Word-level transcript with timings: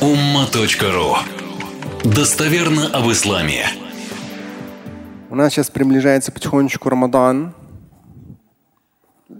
umma.ru 0.00 1.16
Достоверно 2.04 2.88
об 2.88 3.10
исламе. 3.10 3.64
У 5.30 5.34
нас 5.34 5.54
сейчас 5.54 5.70
приближается 5.70 6.32
потихонечку 6.32 6.90
Рамадан. 6.90 7.54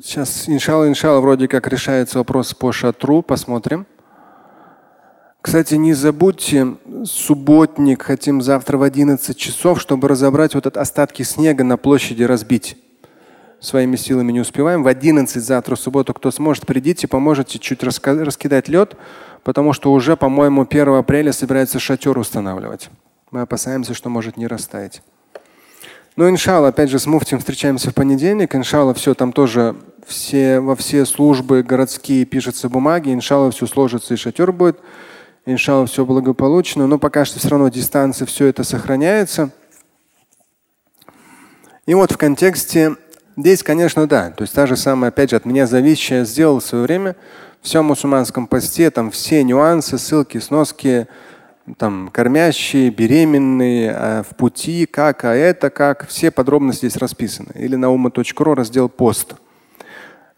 Сейчас, 0.03 0.48
иншалла, 0.48 0.88
иншалла, 0.88 1.21
вроде 1.21 1.46
как 1.46 1.69
решается 1.69 2.19
вопрос 2.19 2.54
по 2.54 2.72
шатру. 2.72 3.21
Посмотрим. 3.21 3.87
Кстати, 5.42 5.74
не 5.74 5.92
забудьте, 5.92 6.77
субботник 7.04 8.02
хотим 8.02 8.41
завтра 8.41 8.79
в 8.79 8.82
11 8.82 9.36
часов, 9.36 9.79
чтобы 9.79 10.09
разобрать 10.09 10.54
вот 10.54 10.66
этот 10.66 10.79
остатки 10.80 11.23
снега 11.23 11.64
на 11.64 11.77
площади 11.77 12.23
разбить. 12.23 12.79
Своими 13.61 13.96
силами 13.96 14.32
не 14.32 14.41
успеваем. 14.41 14.82
В 14.82 14.88
11 14.88 15.43
завтра 15.43 15.77
в 15.77 15.80
субботу, 15.80 16.14
кто 16.14 16.30
сможет, 16.30 16.66
придите, 16.66 17.09
поможете 17.09 17.59
чуть 17.59 17.82
раскидать 17.82 18.68
лед, 18.68 18.96
потому 19.46 19.72
что 19.72 19.92
уже, 19.92 20.16
по-моему, 20.16 20.66
1 20.68 20.88
апреля 20.88 21.32
собирается 21.32 21.78
шатер 21.78 22.18
устанавливать. 22.18 22.91
Мы 23.30 23.42
опасаемся, 23.42 23.95
что 23.95 24.10
может 24.10 24.37
не 24.37 24.48
растаять. 24.48 25.02
Ну, 26.16 26.28
иншалла, 26.28 26.68
опять 26.68 26.91
же, 26.91 26.98
с 26.98 27.06
муфтием 27.06 27.38
встречаемся 27.38 27.92
в 27.92 27.95
понедельник. 27.95 28.56
Иншалла, 28.56 28.92
все 28.92 29.14
там 29.14 29.32
тоже 29.32 29.77
все, 30.04 30.59
во 30.59 30.74
все 30.74 31.06
службы 31.06 31.62
городские 31.62 32.24
пишутся 32.24 32.68
бумаги. 32.68 33.14
Иншалла, 33.14 33.52
все 33.52 33.68
сложится 33.68 34.14
и 34.14 34.16
шатер 34.16 34.51
будет. 34.51 34.80
Иншалла, 35.45 35.87
все 35.87 36.04
благополучно. 36.04 36.88
Но 36.88 36.98
пока 36.98 37.24
что 37.24 37.38
все 37.38 37.51
равно 37.51 37.68
дистанция, 37.68 38.26
все 38.26 38.46
это 38.46 38.65
сохраняется. 38.65 39.51
И 41.87 41.95
вот 41.95 42.10
в 42.10 42.16
контексте 42.16 42.96
здесь, 43.37 43.62
конечно, 43.62 44.09
да. 44.09 44.30
То 44.30 44.42
есть 44.42 44.54
та 44.54 44.66
же 44.66 44.74
самая, 44.74 45.10
опять 45.10 45.30
же, 45.30 45.37
от 45.37 45.45
меня 45.45 45.68
зависящая 45.68 46.24
сделал 46.24 46.59
в 46.59 46.65
свое 46.65 46.82
время 46.82 47.15
все 47.66 47.81
мусульманском 47.81 48.48
посте, 48.48 48.90
там 48.91 49.12
все 49.12 49.44
нюансы, 49.44 49.98
ссылки, 49.98 50.40
сноски, 50.40 51.08
там 51.77 52.09
кормящие, 52.12 52.90
беременные, 52.90 53.91
а 53.91 54.24
в 54.24 54.35
пути, 54.35 54.85
как, 54.85 55.26
а 55.26 55.34
это 55.34 55.70
как, 55.70 56.07
все 56.07 56.32
подробности 56.32 56.87
здесь 56.87 56.98
расписаны. 56.98 57.51
Или 57.55 57.76
на 57.76 57.90
ума.ру 57.91 58.54
раздел 58.55 58.90
пост. 58.90 59.35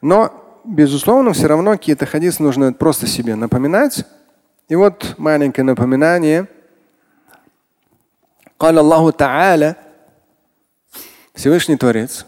Но, 0.01 0.61
безусловно, 0.65 1.33
все 1.33 1.47
равно 1.47 1.71
какие-то 1.71 2.05
хадисы 2.05 2.43
нужно 2.43 2.73
просто 2.73 3.07
себе 3.07 3.35
напоминать, 3.35 4.05
и 4.69 4.75
вот 4.75 5.15
маленькое 5.17 5.65
напоминание. 5.65 6.47
قال 8.59 8.79
الله 8.79 9.11
تعالى 9.11 9.75
Всевышний 11.35 11.75
Творец 11.75 12.25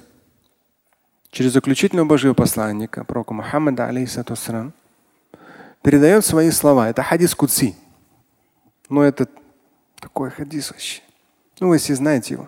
через 1.32 1.54
заключительного 1.54 2.08
Божьего 2.08 2.34
посланника, 2.34 3.06
пророка 3.06 3.34
Мухаммада, 3.34 3.88
алейхиссату 3.88 4.36
передает 5.82 6.26
свои 6.26 6.52
слова. 6.52 6.90
Это 6.90 7.04
хадис 7.04 7.36
Кудси. 7.36 7.76
Но 8.90 9.04
это 9.04 9.28
такой 10.00 10.30
хадис 10.30 10.72
вообще. 10.72 11.02
Ну, 11.60 11.70
вы 11.70 11.78
все 11.78 11.96
знаете 11.96 12.34
его. 12.36 12.48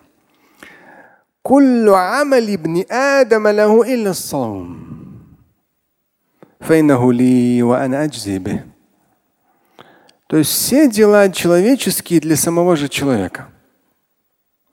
كل 1.48 1.90
عمل 1.90 2.54
ابن 2.54 2.84
آدم 2.92 3.48
له 3.48 3.94
إلا 3.94 4.10
الصوم 4.10 4.88
فإنه 6.60 7.14
لي 7.14 7.64
وأنا 7.64 8.04
أجزي 8.04 8.40
به 8.40 8.64
то 10.28 10.36
есть 10.36 10.52
все 10.52 10.90
дела 10.90 11.30
человеческие 11.30 12.20
для 12.20 12.36
самого 12.36 12.76
же 12.76 12.90
человека. 12.90 13.48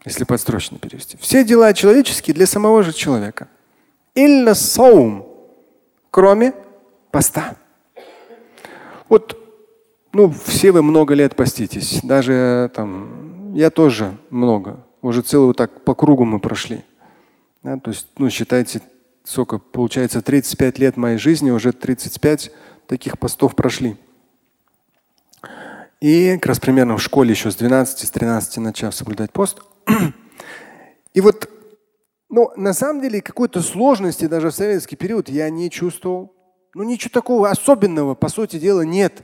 Если 0.04 0.24
подстрочно 0.24 0.78
перевести. 0.78 1.16
Все 1.18 1.44
дела 1.44 1.72
человеческие 1.72 2.34
для 2.34 2.46
самого 2.46 2.82
же 2.82 2.92
человека. 2.92 3.48
Илля 4.16 4.54
саум. 4.54 5.26
Кроме 6.10 6.52
поста. 7.12 7.54
Вот, 9.09 9.37
ну, 10.13 10.31
все 10.31 10.71
вы 10.71 10.83
много 10.83 11.15
лет 11.15 11.35
поститесь. 11.35 11.99
Даже 12.03 12.71
там, 12.73 13.53
я 13.53 13.69
тоже 13.69 14.17
много. 14.29 14.85
Уже 15.01 15.21
целую 15.21 15.53
так 15.53 15.83
по 15.83 15.95
кругу 15.95 16.25
мы 16.25 16.39
прошли. 16.39 16.83
Да, 17.63 17.77
то 17.77 17.89
есть, 17.91 18.07
ну, 18.17 18.29
считайте, 18.29 18.81
сколько 19.23 19.57
получается 19.57 20.21
35 20.21 20.79
лет 20.79 20.97
моей 20.97 21.17
жизни, 21.17 21.51
уже 21.51 21.73
35 21.73 22.51
таких 22.87 23.19
постов 23.19 23.55
прошли. 23.55 23.97
И 25.99 26.35
как 26.35 26.45
раз 26.45 26.59
примерно 26.59 26.97
в 26.97 27.01
школе 27.01 27.31
еще 27.31 27.51
с 27.51 27.55
12, 27.55 28.07
с 28.07 28.11
13 28.11 28.57
начав 28.57 28.95
соблюдать 28.95 29.31
пост. 29.31 29.61
И 31.13 31.21
вот, 31.21 31.49
ну, 32.29 32.51
на 32.55 32.73
самом 32.73 33.01
деле, 33.01 33.21
какой-то 33.21 33.61
сложности 33.61 34.25
даже 34.25 34.49
в 34.51 34.55
советский 34.55 34.95
период 34.95 35.27
я 35.27 35.49
не 35.49 35.69
чувствовал. 35.69 36.33
Ну, 36.79 36.85
ничего 36.85 37.11
такого 37.11 37.49
особенного, 37.49 38.15
по 38.15 38.29
сути 38.29 38.57
дела, 38.57 38.83
нет. 38.83 39.21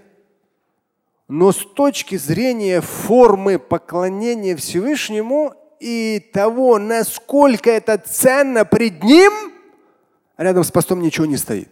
Но 1.29 1.53
с 1.53 1.66
точки 1.66 2.17
зрения 2.17 2.81
формы 2.81 3.59
поклонения 3.59 4.57
Всевышнему 4.57 5.53
и 5.79 6.19
того, 6.33 6.79
насколько 6.79 7.71
это 7.71 7.97
ценно 7.97 8.65
пред 8.65 9.01
Ним, 9.01 9.31
рядом 10.35 10.65
с 10.65 10.71
постом 10.71 10.99
ничего 10.99 11.25
не 11.25 11.38
стоит. 11.38 11.69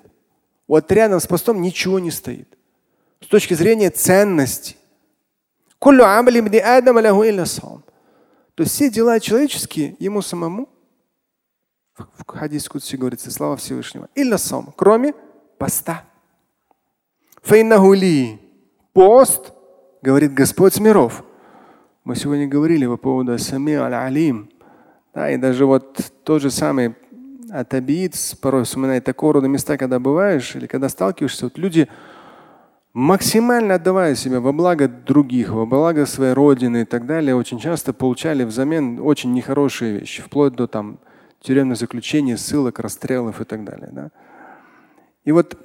Вот 0.70 0.90
рядом 0.90 1.20
с 1.20 1.28
постом 1.28 1.62
ничего 1.62 2.00
не 2.00 2.12
стоит. 2.12 2.48
С 3.20 3.28
точки 3.28 3.54
зрения 3.54 3.90
ценности. 3.90 4.78
То 8.56 8.64
есть 8.64 8.74
все 8.74 8.90
дела 8.90 9.20
человеческие 9.20 9.98
ему 10.00 10.22
самому, 10.22 10.70
в 11.98 12.26
хадис 12.26 12.70
Кудси 12.70 12.96
говорится, 12.96 13.30
слава 13.32 13.58
Всевышнего, 13.58 14.08
илля 14.16 14.38
саум, 14.38 14.74
кроме 14.78 15.14
поста. 15.64 16.04
Фейнахули. 17.42 18.38
Пост, 18.92 19.54
говорит 20.02 20.34
Господь 20.34 20.78
миров. 20.82 21.24
Мы 22.04 22.18
сегодня 22.18 22.48
говорили 22.48 22.86
по 22.86 22.98
поводу 22.98 23.38
Сами 23.38 23.76
аль-Алим. 23.76 24.50
Да, 25.14 25.32
и 25.32 25.38
даже 25.38 25.66
вот 25.66 26.12
тот 26.26 26.42
же 26.42 26.52
самый 26.52 26.96
атабиец 27.50 28.36
порой 28.36 28.66
вспоминает 28.66 29.06
такого 29.06 29.36
рода 29.36 29.48
места, 29.48 29.78
когда 29.78 30.00
бываешь 30.00 30.54
или 30.54 30.68
когда 30.68 30.90
сталкиваешься, 30.90 31.46
вот 31.46 31.58
люди 31.58 31.88
максимально 32.92 33.76
отдавая 33.76 34.16
себя 34.16 34.42
во 34.42 34.52
благо 34.52 34.90
других, 34.90 35.52
во 35.52 35.66
благо 35.66 36.06
своей 36.06 36.34
родины 36.34 36.82
и 36.82 36.86
так 36.86 37.06
далее, 37.06 37.38
очень 37.38 37.60
часто 37.60 37.94
получали 37.94 38.44
взамен 38.44 39.00
очень 39.00 39.32
нехорошие 39.32 40.00
вещи, 40.00 40.22
вплоть 40.22 40.56
до 40.56 40.68
там 40.68 41.00
тюремного 41.40 41.78
заключения, 41.78 42.36
ссылок, 42.36 42.80
расстрелов 42.80 43.40
и 43.40 43.46
так 43.46 43.64
далее. 43.64 43.92
Да? 43.94 44.12
И 45.24 45.32
вот 45.32 45.58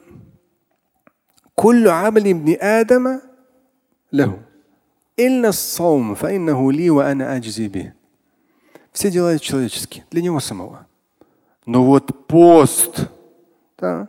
Все 8.92 9.10
дела 9.10 9.38
человеческие, 9.38 10.04
для 10.10 10.22
него 10.22 10.40
самого. 10.40 10.86
Но 11.66 11.84
вот 11.84 12.26
пост, 12.26 13.08
да, 13.78 14.08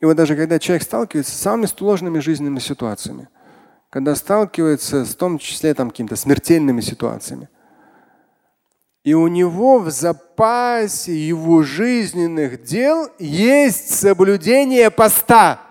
и 0.00 0.04
вот 0.04 0.16
даже 0.16 0.36
когда 0.36 0.58
человек 0.58 0.84
сталкивается 0.84 1.32
с 1.32 1.40
самыми 1.40 1.66
сложными 1.66 2.20
жизненными 2.20 2.60
ситуациями, 2.60 3.28
когда 3.90 4.14
сталкивается 4.14 5.04
с 5.04 5.14
том 5.14 5.38
числе 5.38 5.74
там 5.74 5.90
какими-то 5.90 6.16
смертельными 6.16 6.80
ситуациями, 6.80 7.48
и 9.08 9.14
у 9.14 9.26
него 9.26 9.78
в 9.78 9.90
запасе 9.90 11.16
его 11.16 11.62
жизненных 11.62 12.62
дел 12.62 13.10
есть 13.18 13.94
соблюдение 13.94 14.90
поста. 14.90 15.62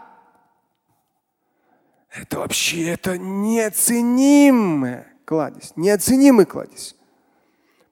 Это 2.09 2.39
вообще 2.39 2.89
это 2.89 3.15
неоценимая 3.19 5.05
кладезь, 5.23 5.71
неоценимый 5.75 6.47
кладезь. 6.47 6.95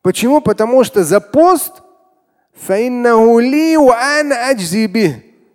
Почему? 0.01 0.41
Потому 0.41 0.83
что 0.83 1.03
за 1.03 1.21
пост 1.21 1.83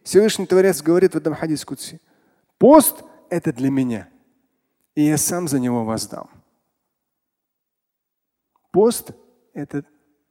Всевышний 0.05 0.47
Творец 0.47 0.83
говорит 0.83 1.15
в 1.15 1.17
этом 1.17 1.35
хадисе 1.35 1.67
Кутси, 1.67 2.01
пост– 2.59 3.03
это 3.29 3.53
для 3.53 3.71
меня, 3.71 4.09
и 4.95 5.03
я 5.03 5.17
сам 5.17 5.49
за 5.49 5.59
него 5.59 5.85
воздам. 5.85 6.31
Пост– 8.71 9.11
это 9.55 9.85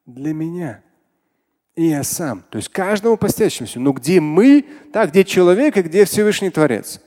для 0.06 0.34
меня, 0.34 0.82
и 1.76 1.86
я 1.86 2.04
сам. 2.04 2.44
То 2.50 2.58
есть 2.58 2.70
каждому 2.70 3.18
постящемуся. 3.18 3.80
Но 3.80 3.94
где 3.94 4.20
мы, 4.20 4.66
так, 4.92 5.12
где 5.12 5.24
человек 5.24 5.78
и 5.78 5.82
где 5.82 6.06
Всевышний 6.06 6.50
Творец. 6.50 7.00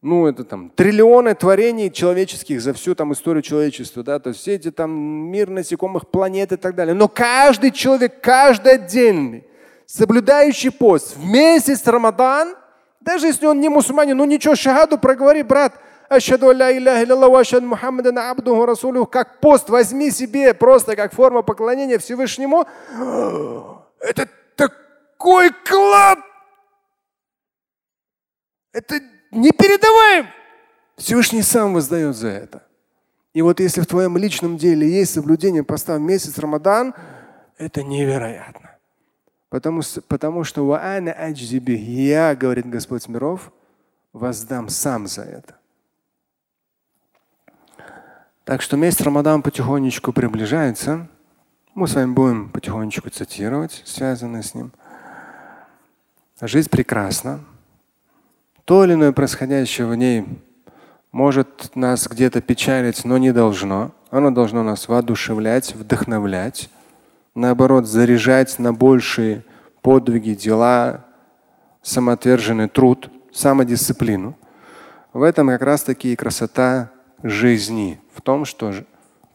Ну, 0.00 0.26
это 0.26 0.44
там 0.44 0.70
триллионы 0.70 1.34
творений 1.34 1.90
человеческих 1.90 2.60
за 2.60 2.72
всю 2.72 2.94
там 2.94 3.12
историю 3.12 3.42
человечества, 3.42 4.04
да, 4.04 4.20
то 4.20 4.28
есть 4.28 4.40
все 4.40 4.54
эти 4.54 4.70
там 4.70 4.92
мир 4.92 5.50
насекомых, 5.50 6.08
планет 6.08 6.52
и 6.52 6.56
так 6.56 6.76
далее. 6.76 6.94
Но 6.94 7.08
каждый 7.08 7.72
человек, 7.72 8.20
каждый 8.20 8.74
отдельный, 8.74 9.44
соблюдающий 9.86 10.70
пост 10.70 11.16
в 11.16 11.24
месяц 11.24 11.84
Рамадан, 11.84 12.54
даже 13.00 13.26
если 13.26 13.46
он 13.46 13.60
не 13.60 13.68
мусульманин, 13.68 14.16
ну 14.16 14.24
ничего, 14.24 14.54
шахаду 14.54 14.98
проговори, 14.98 15.42
брат, 15.42 15.80
Ашхаду 16.08 16.52
ля 16.52 16.72
илляха 16.72 17.04
илляллах 17.04 17.30
ва 17.30 17.40
ашхаду 17.40 17.66
Мухаммадан 17.66 18.18
абдуху 18.18 18.64
расулюху, 18.64 19.06
как 19.06 19.40
пост 19.40 19.68
возьми 19.68 20.10
себе 20.10 20.54
просто 20.54 20.96
как 20.96 21.12
форма 21.12 21.42
поклонения 21.42 21.98
Всевышнему. 21.98 22.66
Это 24.00 24.28
такой 24.56 25.50
клад! 25.64 26.18
Это 28.72 29.00
не 29.30 29.50
передаваем. 29.50 30.26
Всевышний 30.96 31.42
сам 31.42 31.74
воздает 31.74 32.16
за 32.16 32.28
это. 32.28 32.62
И 33.34 33.42
вот 33.42 33.60
если 33.60 33.82
в 33.82 33.86
твоем 33.86 34.16
личном 34.16 34.56
деле 34.56 34.88
есть 34.88 35.12
соблюдение 35.12 35.62
поста 35.62 35.96
в 35.96 36.00
месяц 36.00 36.38
Рамадан, 36.38 36.94
это 37.58 37.82
невероятно. 37.82 38.76
Потому, 39.50 39.82
потому 40.08 40.44
что 40.44 40.64
я, 41.76 42.34
говорит 42.34 42.68
Господь 42.68 43.08
миров, 43.08 43.52
воздам 44.12 44.68
сам 44.68 45.06
за 45.06 45.22
это. 45.22 45.56
Так 48.48 48.62
что 48.62 48.78
месяц 48.78 49.02
Рамадан 49.02 49.42
потихонечку 49.42 50.10
приближается. 50.14 51.06
Мы 51.74 51.86
с 51.86 51.94
вами 51.94 52.14
будем 52.14 52.48
потихонечку 52.48 53.10
цитировать, 53.10 53.82
связанные 53.84 54.42
с 54.42 54.54
ним. 54.54 54.72
Жизнь 56.40 56.70
прекрасна. 56.70 57.40
То 58.64 58.86
или 58.86 58.94
иное 58.94 59.12
происходящее 59.12 59.86
в 59.86 59.94
ней 59.96 60.24
может 61.12 61.76
нас 61.76 62.08
где-то 62.08 62.40
печалить, 62.40 63.04
но 63.04 63.18
не 63.18 63.34
должно. 63.34 63.92
Оно 64.10 64.30
должно 64.30 64.62
нас 64.62 64.88
воодушевлять, 64.88 65.74
вдохновлять, 65.74 66.70
наоборот, 67.34 67.86
заряжать 67.86 68.58
на 68.58 68.72
большие 68.72 69.44
подвиги, 69.82 70.32
дела, 70.32 71.04
самоотверженный 71.82 72.70
труд, 72.70 73.10
самодисциплину. 73.30 74.38
В 75.12 75.22
этом 75.22 75.48
как 75.48 75.60
раз 75.60 75.82
таки 75.82 76.14
и 76.14 76.16
красота 76.16 76.90
жизни, 77.22 78.00
том, 78.28 78.44
что 78.44 78.74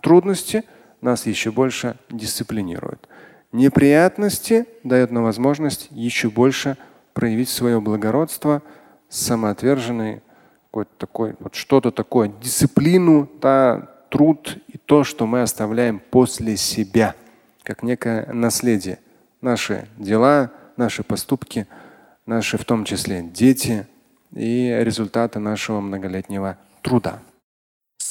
трудности 0.01 0.65
нас 1.01 1.25
еще 1.25 1.51
больше 1.51 1.97
дисциплинируют. 2.11 3.09
Неприятности 3.51 4.67
дают 4.83 5.09
нам 5.09 5.23
возможность 5.23 5.87
еще 5.89 6.29
больше 6.29 6.77
проявить 7.15 7.49
свое 7.49 7.81
благородство, 7.81 8.61
самоотверженный 9.09 10.21
какой-то 10.65 10.91
такой, 10.99 11.35
вот 11.39 11.55
что-то 11.55 11.89
такое, 11.89 12.31
дисциплину, 12.39 13.27
да, 13.41 13.89
труд 14.09 14.59
и 14.67 14.77
то, 14.77 15.03
что 15.03 15.25
мы 15.25 15.41
оставляем 15.41 15.99
после 16.11 16.55
себя, 16.55 17.15
как 17.63 17.81
некое 17.81 18.31
наследие. 18.31 18.99
Наши 19.41 19.87
дела, 19.97 20.51
наши 20.77 21.01
поступки, 21.01 21.65
наши 22.27 22.59
в 22.59 22.65
том 22.65 22.85
числе 22.85 23.23
дети 23.23 23.87
и 24.35 24.71
результаты 24.83 25.39
нашего 25.39 25.79
многолетнего 25.79 26.59
труда. 26.83 27.23